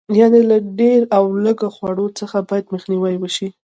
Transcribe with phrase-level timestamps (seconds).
[0.19, 3.47] یعنې له ډېر او لږ خوړلو څخه باید مخنیوی وشي.